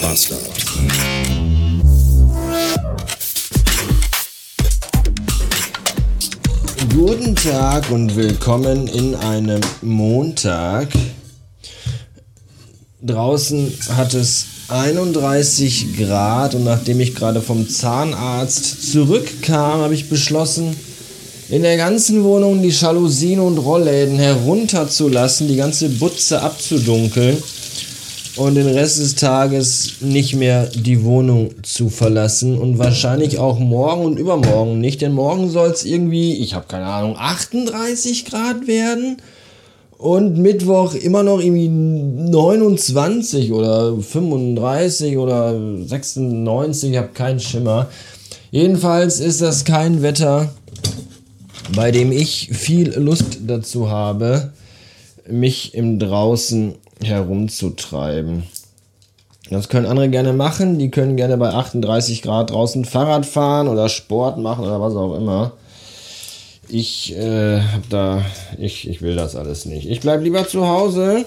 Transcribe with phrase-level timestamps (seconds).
[0.00, 0.40] Bastard.
[6.94, 10.88] Guten Tag und willkommen in einem Montag.
[13.02, 20.76] Draußen hat es 31 Grad und nachdem ich gerade vom Zahnarzt zurückkam, habe ich beschlossen,
[21.48, 27.42] in der ganzen Wohnung die Jalousien und Rollläden herunterzulassen, die ganze Butze abzudunkeln
[28.36, 32.58] und den Rest des Tages nicht mehr die Wohnung zu verlassen.
[32.58, 36.86] Und wahrscheinlich auch morgen und übermorgen nicht, denn morgen soll es irgendwie, ich habe keine
[36.86, 39.16] Ahnung, 38 Grad werden.
[39.98, 45.54] Und Mittwoch immer noch irgendwie 29 oder 35 oder
[45.86, 47.88] 96, ich habe keinen Schimmer.
[48.50, 50.54] Jedenfalls ist das kein Wetter,
[51.76, 54.52] bei dem ich viel Lust dazu habe,
[55.30, 58.44] mich im Draußen herumzutreiben.
[59.50, 60.78] Das können andere gerne machen.
[60.78, 65.16] Die können gerne bei 38 Grad draußen Fahrrad fahren oder Sport machen oder was auch
[65.16, 65.52] immer.
[66.68, 68.24] Ich äh, hab da,
[68.58, 69.88] ich, ich will das alles nicht.
[69.88, 71.26] Ich bleib lieber zu Hause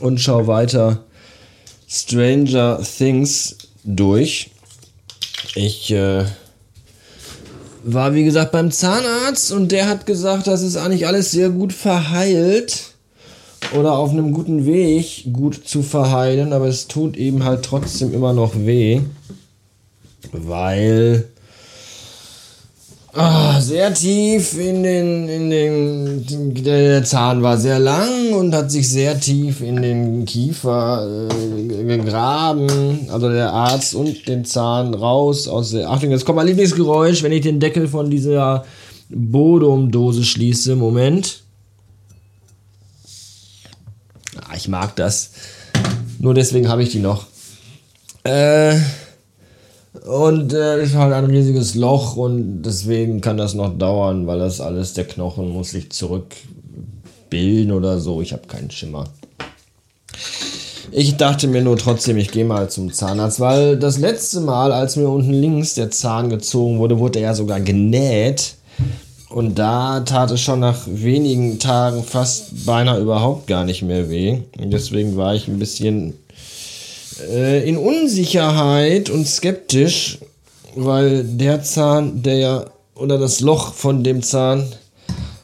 [0.00, 1.04] und schau weiter
[1.88, 4.50] Stranger Things durch.
[5.54, 6.24] Ich äh,
[7.82, 11.72] war wie gesagt beim Zahnarzt und der hat gesagt, das ist eigentlich alles sehr gut
[11.72, 12.94] verheilt
[13.78, 18.32] oder auf einem guten Weg gut zu verheilen, aber es tut eben halt trotzdem immer
[18.32, 19.00] noch weh,
[20.32, 21.29] weil
[23.14, 28.88] oh, sehr tief in den, in den, der Zahn war sehr lang und hat sich
[28.88, 35.72] sehr tief in den Kiefer äh, gegraben, also der Arzt und den Zahn raus aus
[35.72, 38.64] der, Achtung, jetzt kommt mein Lieblingsgeräusch, wenn ich den Deckel von dieser
[39.08, 41.42] Bodum-Dose schließe, Moment.
[44.36, 45.32] Ah, ich mag das.
[46.18, 47.26] Nur deswegen habe ich die noch.
[48.24, 48.76] Äh,
[50.06, 54.60] und äh, ist halt ein riesiges Loch und deswegen kann das noch dauern, weil das
[54.60, 58.22] alles, der Knochen muss sich zurückbilden oder so.
[58.22, 59.04] Ich habe keinen Schimmer.
[60.92, 64.96] Ich dachte mir nur trotzdem, ich gehe mal zum Zahnarzt, weil das letzte Mal, als
[64.96, 68.56] mir unten links der Zahn gezogen wurde, wurde er ja sogar genäht.
[69.28, 74.38] Und da tat es schon nach wenigen Tagen fast beinahe überhaupt gar nicht mehr weh.
[74.60, 76.14] Und deswegen war ich ein bisschen
[77.28, 80.18] äh, in Unsicherheit und skeptisch,
[80.74, 82.64] weil der Zahn, der ja,
[82.94, 84.64] oder das Loch von dem Zahn,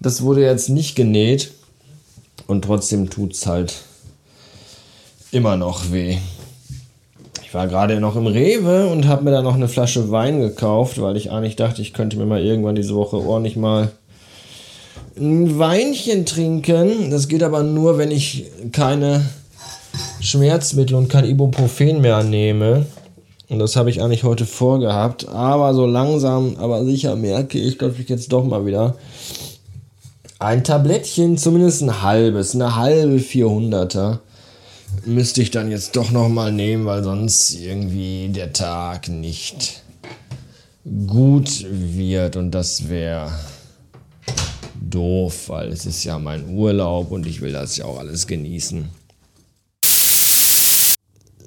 [0.00, 1.52] das wurde jetzt nicht genäht.
[2.46, 3.74] Und trotzdem tut es halt
[5.30, 6.18] immer noch weh.
[7.44, 11.00] Ich war gerade noch im Rewe und habe mir da noch eine Flasche Wein gekauft,
[11.00, 13.90] weil ich eigentlich dachte, ich könnte mir mal irgendwann diese Woche ordentlich mal
[15.18, 17.10] ein Weinchen trinken.
[17.10, 19.24] Das geht aber nur, wenn ich keine
[20.20, 22.86] Schmerzmittel und kein Ibuprofen mehr nehme.
[23.48, 25.28] Und das habe ich eigentlich heute vorgehabt.
[25.28, 28.96] Aber so langsam, aber sicher merke ich, dass ich jetzt doch mal wieder
[30.38, 34.18] ein Tablettchen, zumindest ein halbes, eine halbe 400er
[35.04, 39.82] müsste ich dann jetzt doch noch mal nehmen, weil sonst irgendwie der Tag nicht
[41.06, 43.30] gut wird und das wäre
[44.80, 48.88] doof, weil es ist ja mein Urlaub und ich will das ja auch alles genießen.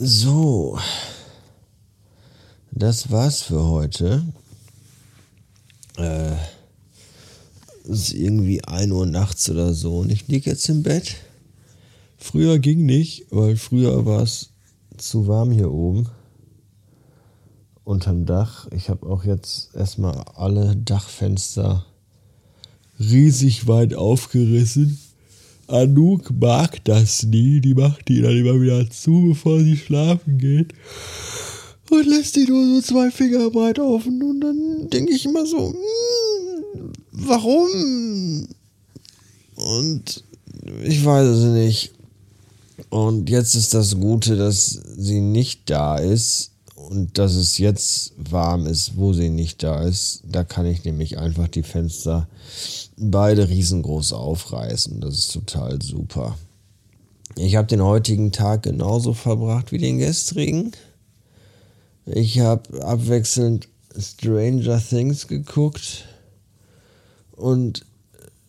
[0.00, 0.78] So,
[2.70, 4.22] das war's für heute.
[5.96, 6.36] Äh,
[7.82, 11.16] es ist irgendwie 1 Uhr nachts oder so und ich liege jetzt im Bett.
[12.16, 14.50] Früher ging nicht, weil früher war es
[14.98, 16.08] zu warm hier oben.
[17.82, 18.68] Unterm Dach.
[18.70, 21.84] Ich habe auch jetzt erstmal alle Dachfenster
[23.00, 24.96] riesig weit aufgerissen.
[25.68, 27.60] Anouk mag das nie.
[27.60, 30.72] Die macht die dann immer wieder zu, bevor sie schlafen geht.
[31.90, 34.22] Und lässt die nur so zwei Finger breit offen.
[34.22, 38.48] Und dann denke ich immer so, hm, warum?
[39.56, 40.24] Und
[40.84, 41.92] ich weiß es nicht.
[42.90, 46.52] Und jetzt ist das Gute, dass sie nicht da ist
[46.88, 50.22] und dass es jetzt warm ist, wo sie nicht da ist.
[50.24, 52.28] Da kann ich nämlich einfach die Fenster
[52.96, 55.00] beide riesengroß aufreißen.
[55.00, 56.38] Das ist total super.
[57.36, 60.72] Ich habe den heutigen Tag genauso verbracht wie den gestrigen.
[62.06, 63.68] Ich habe abwechselnd
[63.98, 66.06] Stranger Things geguckt
[67.32, 67.84] und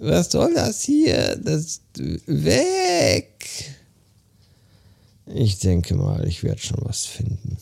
[0.01, 1.37] was soll das hier?
[1.37, 1.81] Das
[2.27, 3.47] weg.
[5.27, 7.57] Ich denke mal, ich werde schon was finden.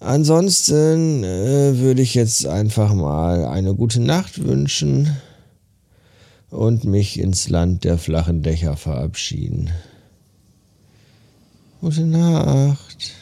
[0.00, 5.16] Ansonsten äh, würde ich jetzt einfach mal eine gute Nacht wünschen
[6.50, 9.70] und mich ins Land der flachen Dächer verabschieden.
[11.80, 13.12] Gute Nacht.